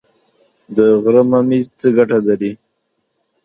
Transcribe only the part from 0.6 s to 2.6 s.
د غره ممیز څه ګټه لري؟